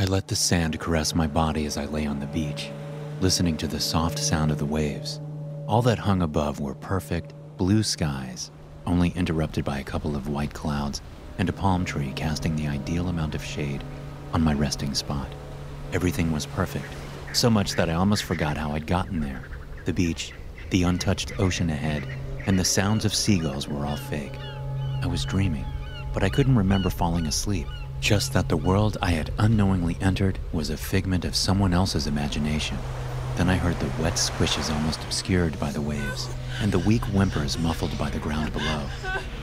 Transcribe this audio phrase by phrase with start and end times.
[0.00, 2.70] I let the sand caress my body as I lay on the beach,
[3.20, 5.20] listening to the soft sound of the waves.
[5.66, 8.52] All that hung above were perfect, blue skies,
[8.86, 11.02] only interrupted by a couple of white clouds
[11.38, 13.82] and a palm tree casting the ideal amount of shade
[14.32, 15.26] on my resting spot.
[15.92, 16.86] Everything was perfect,
[17.32, 19.42] so much that I almost forgot how I'd gotten there.
[19.84, 20.32] The beach,
[20.70, 22.06] the untouched ocean ahead,
[22.46, 24.38] and the sounds of seagulls were all fake.
[25.02, 25.66] I was dreaming,
[26.14, 27.66] but I couldn't remember falling asleep.
[28.00, 32.78] Just that the world I had unknowingly entered was a figment of someone else's imagination.
[33.36, 36.28] Then I heard the wet squishes almost obscured by the waves,
[36.60, 38.82] and the weak whimpers muffled by the ground below.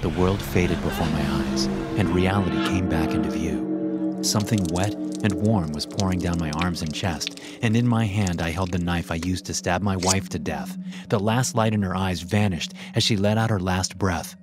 [0.01, 1.65] The world faded before my eyes,
[1.97, 4.19] and reality came back into view.
[4.21, 8.41] Something wet and warm was pouring down my arms and chest, and in my hand
[8.41, 10.77] I held the knife I used to stab my wife to death.
[11.09, 14.35] The last light in her eyes vanished as she let out her last breath.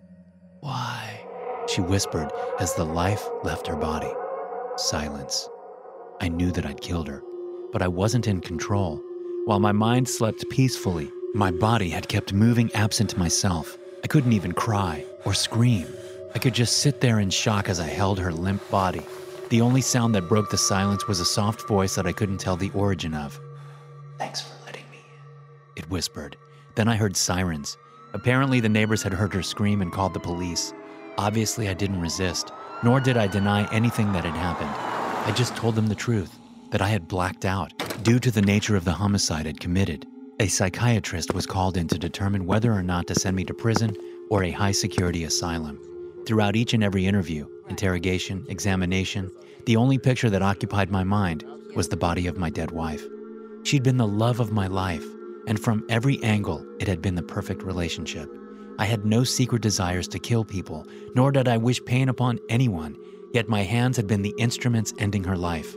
[0.61, 1.12] Why?
[1.69, 4.13] She whispered as the life left her body.
[4.77, 5.49] Silence.
[6.21, 7.23] I knew that I'd killed her,
[7.73, 9.01] but I wasn't in control.
[9.45, 13.79] While my mind slept peacefully, my body had kept moving absent myself.
[14.05, 15.87] I couldn't even cry or scream.
[16.35, 19.03] I could just sit there in shock as I held her limp body.
[19.49, 22.57] The only sound that broke the silence was a soft voice that I couldn't tell
[22.57, 23.39] the origin of.
[24.19, 26.37] Thanks for letting me in, it whispered.
[26.75, 27.77] Then I heard sirens.
[28.15, 30.73] Apparently, the neighbors had heard her scream and called the police.
[31.19, 34.71] Obviously, I didn't resist, nor did I deny anything that had happened.
[35.27, 36.39] I just told them the truth
[36.71, 40.07] that I had blacked out due to the nature of the homicide I'd committed.
[40.41, 43.95] A psychiatrist was called in to determine whether or not to send me to prison
[44.31, 45.79] or a high security asylum.
[46.27, 49.31] Throughout each and every interview, interrogation, examination,
[49.67, 51.45] the only picture that occupied my mind
[51.77, 53.05] was the body of my dead wife.
[53.65, 55.05] She'd been the love of my life,
[55.47, 58.29] and from every angle, it had been the perfect relationship.
[58.83, 62.99] I had no secret desires to kill people, nor did I wish pain upon anyone,
[63.33, 65.77] yet my hands had been the instruments ending her life.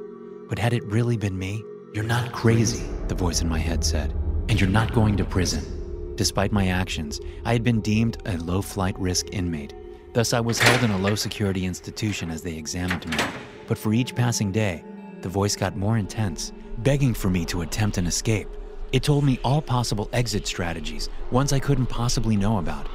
[0.49, 1.63] But had it really been me?
[1.93, 4.11] You're not crazy, the voice in my head said,
[4.49, 6.15] and you're not going to prison.
[6.15, 9.75] Despite my actions, I had been deemed a low flight risk inmate.
[10.13, 13.23] Thus, I was held in a low security institution as they examined me.
[13.67, 14.83] But for each passing day,
[15.21, 18.49] the voice got more intense, begging for me to attempt an escape.
[18.91, 22.87] It told me all possible exit strategies, ones I couldn't possibly know about.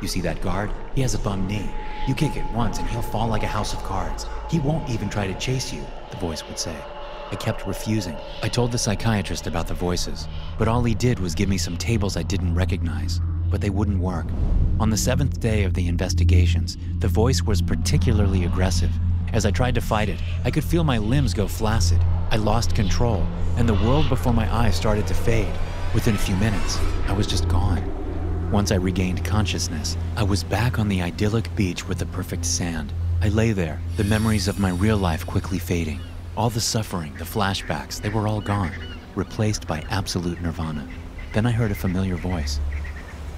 [0.00, 0.72] You see that guard?
[0.94, 1.70] He has a bum knee.
[2.08, 4.26] You kick it once and he'll fall like a house of cards.
[4.50, 6.76] He won't even try to chase you, the voice would say.
[7.30, 8.16] I kept refusing.
[8.42, 10.28] I told the psychiatrist about the voices,
[10.58, 13.98] but all he did was give me some tables I didn't recognize, but they wouldn't
[13.98, 14.26] work.
[14.80, 18.90] On the seventh day of the investigations, the voice was particularly aggressive.
[19.32, 22.00] As I tried to fight it, I could feel my limbs go flaccid.
[22.30, 23.26] I lost control,
[23.56, 25.52] and the world before my eyes started to fade.
[25.94, 27.82] Within a few minutes, I was just gone.
[28.50, 32.92] Once I regained consciousness, I was back on the idyllic beach with the perfect sand.
[33.20, 36.00] I lay there, the memories of my real life quickly fading.
[36.36, 38.72] All the suffering, the flashbacks, they were all gone,
[39.14, 40.86] replaced by absolute nirvana.
[41.32, 42.60] Then I heard a familiar voice.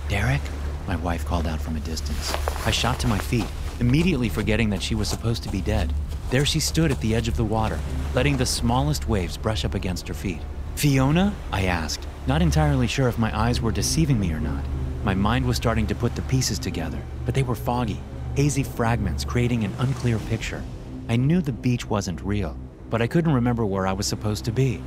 [0.08, 0.42] Derek?
[0.86, 2.32] My wife called out from a distance.
[2.66, 3.46] I shot to my feet,
[3.80, 5.92] immediately forgetting that she was supposed to be dead.
[6.30, 7.78] There she stood at the edge of the water,
[8.14, 10.40] letting the smallest waves brush up against her feet.
[10.74, 11.34] Fiona?
[11.52, 14.64] I asked, not entirely sure if my eyes were deceiving me or not.
[15.04, 18.00] My mind was starting to put the pieces together, but they were foggy,
[18.34, 20.62] hazy fragments creating an unclear picture.
[21.08, 22.58] I knew the beach wasn't real,
[22.90, 24.82] but I couldn't remember where I was supposed to be.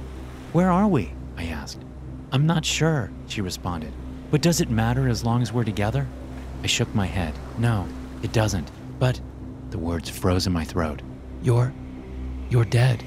[0.52, 1.14] Where are we?
[1.38, 1.80] I asked.
[2.32, 3.94] I'm not sure, she responded.
[4.30, 6.06] But does it matter as long as we're together?
[6.64, 7.34] I shook my head.
[7.58, 7.88] No,
[8.22, 8.70] it doesn't.
[9.00, 9.20] But
[9.72, 11.02] the words froze in my throat.
[11.42, 11.74] You're.
[12.50, 13.04] you're dead.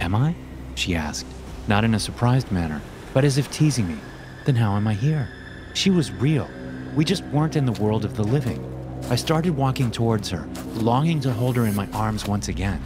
[0.00, 0.34] Am I?
[0.74, 1.26] She asked,
[1.68, 2.80] not in a surprised manner,
[3.14, 3.96] but as if teasing me.
[4.44, 5.28] Then how am I here?
[5.74, 6.48] She was real.
[6.94, 8.66] We just weren't in the world of the living.
[9.08, 12.82] I started walking towards her, longing to hold her in my arms once again.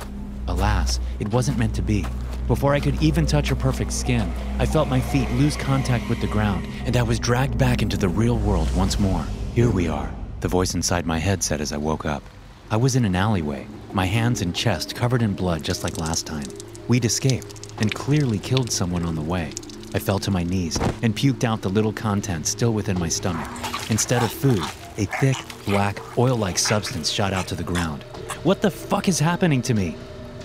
[0.46, 2.06] Alas, it wasn't meant to be.
[2.46, 6.20] Before I could even touch her perfect skin, I felt my feet lose contact with
[6.20, 9.24] the ground, and I was dragged back into the real world once more.
[9.54, 12.22] Here we are, the voice inside my head said as I woke up.
[12.70, 16.26] I was in an alleyway, my hands and chest covered in blood just like last
[16.26, 16.44] time.
[16.86, 19.52] We'd escaped and clearly killed someone on the way.
[19.94, 23.48] I fell to my knees and puked out the little contents still within my stomach.
[23.88, 24.62] Instead of food,
[24.98, 28.02] a thick, black, oil like substance shot out to the ground.
[28.42, 29.96] What the fuck is happening to me?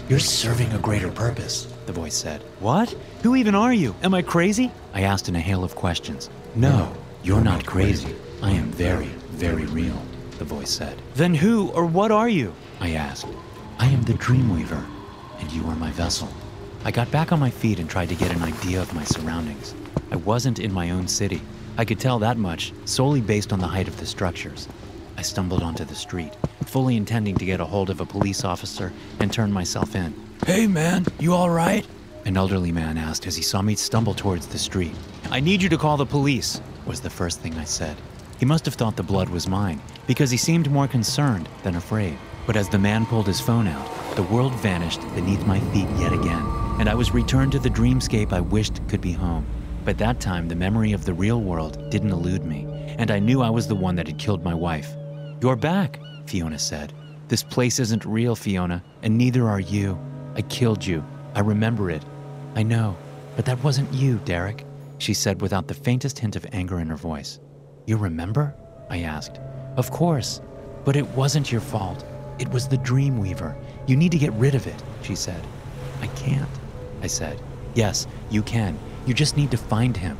[0.08, 2.42] You're serving a greater purpose, the voice said.
[2.62, 2.96] What?
[3.24, 3.94] Who even are you?
[4.02, 4.72] Am I crazy?
[4.94, 6.30] I asked in a hail of questions.
[6.56, 8.16] No, you're not crazy.
[8.42, 9.10] I am very,
[9.40, 9.98] very real,
[10.38, 11.02] the voice said.
[11.16, 12.54] Then who or what are you?
[12.82, 13.28] I asked.
[13.78, 14.86] I am the Dreamweaver,
[15.40, 16.28] and you are my vessel.
[16.84, 19.74] I got back on my feet and tried to get an idea of my surroundings.
[20.12, 21.42] I wasn't in my own city.
[21.78, 24.68] I could tell that much solely based on the height of the structures.
[25.16, 26.34] I stumbled onto the street,
[26.66, 28.92] fully intending to get a hold of a police officer
[29.22, 30.14] and turn myself in.
[30.46, 31.88] Hey man, you alright?
[32.26, 34.96] An elderly man asked as he saw me stumble towards the street.
[35.32, 37.96] I need you to call the police, was the first thing I said.
[38.40, 42.18] He must have thought the blood was mine, because he seemed more concerned than afraid.
[42.48, 46.14] But as the man pulled his phone out, the world vanished beneath my feet yet
[46.14, 46.46] again,
[46.80, 49.46] and I was returned to the dreamscape I wished could be home.
[49.84, 52.66] But that time, the memory of the real world didn't elude me,
[52.98, 54.96] and I knew I was the one that had killed my wife.
[55.42, 56.94] You're back, Fiona said.
[57.28, 60.00] This place isn't real, Fiona, and neither are you.
[60.36, 61.04] I killed you.
[61.36, 62.04] I remember it.
[62.56, 62.96] I know,
[63.36, 64.66] but that wasn't you, Derek,
[64.98, 67.40] she said without the faintest hint of anger in her voice.
[67.90, 68.54] You remember?
[68.92, 69.40] I asked.
[69.76, 70.42] Of course,
[70.86, 72.06] but it wasn't your fault.
[72.38, 73.56] It was the Dreamweaver.
[73.88, 75.42] You need to get rid of it, she said.
[76.00, 76.48] I can't,
[77.02, 77.42] I said.
[77.74, 78.78] Yes, you can.
[79.08, 80.20] You just need to find him.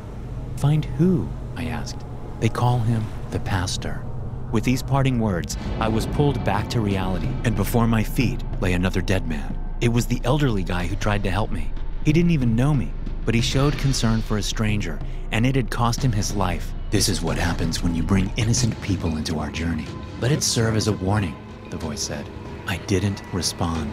[0.56, 1.28] Find who?
[1.54, 2.04] I asked.
[2.40, 4.02] They call him the Pastor.
[4.50, 8.72] With these parting words, I was pulled back to reality, and before my feet lay
[8.72, 9.56] another dead man.
[9.80, 11.72] It was the elderly guy who tried to help me.
[12.04, 12.90] He didn't even know me,
[13.24, 14.98] but he showed concern for a stranger,
[15.32, 16.72] and it had cost him his life.
[16.90, 19.86] This is what happens when you bring innocent people into our journey.
[20.20, 21.36] Let it serve as a warning,
[21.70, 22.28] the voice said.
[22.66, 23.92] I didn't respond.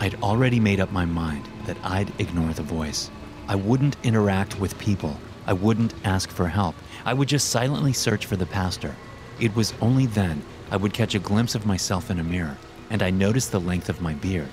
[0.00, 3.10] I'd already made up my mind that I'd ignore the voice.
[3.48, 5.16] I wouldn't interact with people.
[5.46, 6.74] I wouldn't ask for help.
[7.04, 8.94] I would just silently search for the pastor.
[9.40, 12.56] It was only then I would catch a glimpse of myself in a mirror,
[12.90, 14.50] and I noticed the length of my beard.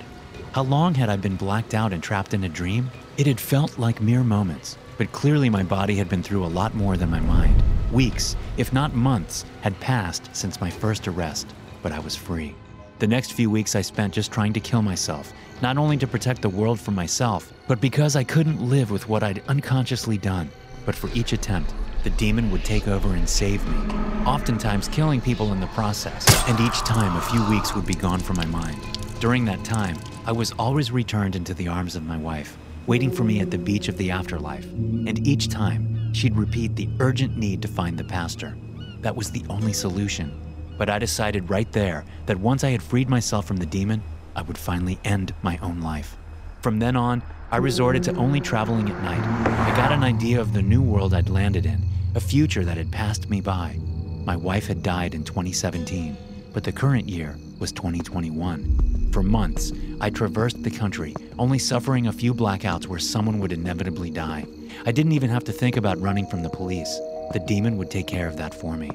[0.55, 2.89] How long had I been blacked out and trapped in a dream?
[3.17, 6.73] It had felt like mere moments, but clearly my body had been through a lot
[6.73, 7.61] more than my mind.
[7.91, 12.55] Weeks, if not months, had passed since my first arrest, but I was free.
[12.99, 16.41] The next few weeks I spent just trying to kill myself, not only to protect
[16.41, 20.49] the world from myself, but because I couldn't live with what I'd unconsciously done.
[20.85, 21.73] But for each attempt,
[22.03, 23.93] the demon would take over and save me,
[24.25, 28.21] oftentimes killing people in the process, and each time a few weeks would be gone
[28.21, 28.79] from my mind.
[29.19, 29.97] During that time,
[30.27, 32.57] I was always returned into the arms of my wife,
[32.87, 36.89] waiting for me at the beach of the afterlife, and each time she'd repeat the
[36.99, 38.57] urgent need to find the pastor.
[39.01, 40.35] That was the only solution.
[40.79, 44.01] But I decided right there that once I had freed myself from the demon,
[44.35, 46.17] I would finally end my own life.
[46.63, 49.21] From then on, I resorted to only traveling at night.
[49.21, 51.83] I got an idea of the new world I'd landed in,
[52.15, 53.77] a future that had passed me by.
[54.25, 56.17] My wife had died in 2017,
[56.51, 58.84] but the current year was 2021.
[59.15, 59.71] For months,
[60.01, 64.43] I traversed the country, only suffering a few blackouts where someone would inevitably die.
[64.85, 66.99] I didn't even have to think about running from the police.
[67.31, 68.91] The demon would take care of that for me.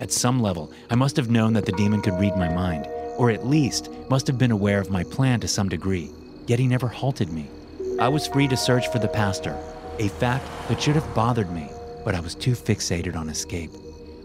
[0.00, 3.30] At some level, I must have known that the demon could read my mind, or
[3.30, 6.10] at least must have been aware of my plan to some degree,
[6.48, 7.48] yet he never halted me.
[8.00, 9.56] I was free to search for the pastor,
[10.00, 11.70] a fact that should have bothered me,
[12.04, 13.70] but I was too fixated on escape.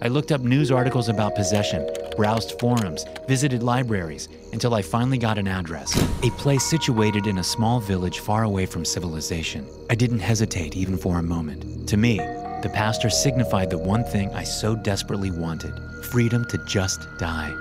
[0.01, 1.87] I looked up news articles about possession,
[2.17, 7.43] browsed forums, visited libraries, until I finally got an address, a place situated in a
[7.43, 9.65] small village far away from civilization.
[9.89, 11.87] I didn't hesitate even for a moment.
[11.89, 15.73] To me, the pastor signified the one thing I so desperately wanted
[16.05, 17.53] freedom to just die.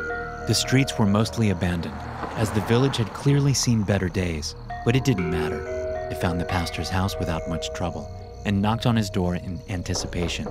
[0.49, 1.95] The streets were mostly abandoned,
[2.37, 4.55] as the village had clearly seen better days,
[4.85, 6.09] but it didn't matter.
[6.11, 8.11] I found the pastor's house without much trouble
[8.47, 10.47] and knocked on his door in anticipation.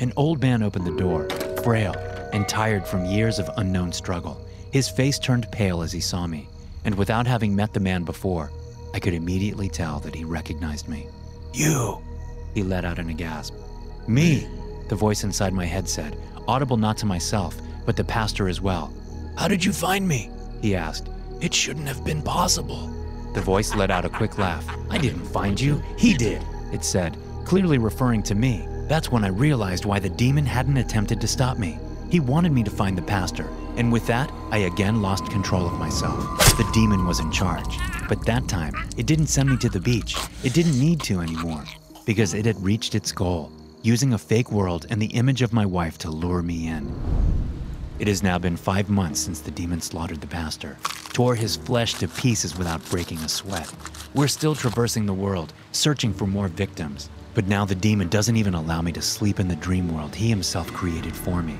[0.00, 1.28] An old man opened the door,
[1.64, 1.94] frail
[2.32, 4.40] and tired from years of unknown struggle.
[4.72, 6.48] His face turned pale as he saw me,
[6.84, 8.50] and without having met the man before,
[8.94, 11.06] I could immediately tell that he recognized me.
[11.52, 11.98] You,
[12.54, 13.54] he let out in a gasp.
[14.06, 14.46] Me,
[14.88, 16.16] the voice inside my head said,
[16.46, 18.92] audible not to myself, but the pastor as well.
[19.36, 20.30] How did you find me?
[20.60, 21.08] He asked.
[21.40, 22.92] It shouldn't have been possible.
[23.34, 24.66] The voice let out a quick laugh.
[24.90, 26.42] I didn't find you, he did,
[26.72, 28.66] it said, clearly referring to me.
[28.88, 31.78] That's when I realized why the demon hadn't attempted to stop me.
[32.10, 33.46] He wanted me to find the pastor,
[33.76, 36.18] and with that, I again lost control of myself.
[36.56, 37.76] The demon was in charge,
[38.08, 40.16] but that time, it didn't send me to the beach.
[40.42, 41.64] It didn't need to anymore,
[42.06, 45.66] because it had reached its goal, using a fake world and the image of my
[45.66, 46.98] wife to lure me in.
[47.98, 50.78] It has now been five months since the demon slaughtered the pastor,
[51.12, 53.70] tore his flesh to pieces without breaking a sweat.
[54.14, 57.10] We're still traversing the world, searching for more victims.
[57.34, 60.28] But now the demon doesn't even allow me to sleep in the dream world he
[60.28, 61.56] himself created for me.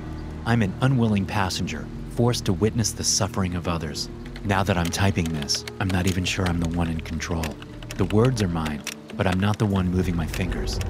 [0.48, 4.08] I'm an unwilling passenger, forced to witness the suffering of others.
[4.46, 7.44] Now that I'm typing this, I'm not even sure I'm the one in control.
[7.98, 8.82] The words are mine,
[9.14, 10.80] but I'm not the one moving my fingers.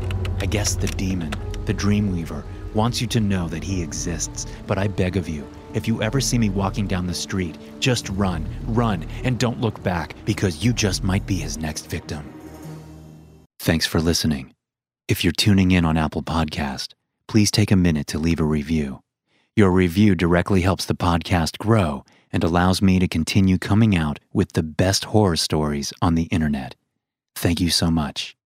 [0.41, 1.33] I guess the demon,
[1.65, 5.89] the Dreamweaver, wants you to know that he exists, but I beg of you, if
[5.89, 10.15] you ever see me walking down the street, just run, run, and don't look back
[10.25, 12.33] because you just might be his next victim.
[13.59, 14.55] Thanks for listening.
[15.09, 16.93] If you're tuning in on Apple Podcast,
[17.27, 19.01] please take a minute to leave a review.
[19.59, 24.53] Your review directly helps the podcast grow and allows me to continue coming out with
[24.53, 26.77] the best horror stories on the internet.
[27.35, 28.38] Thank you so much.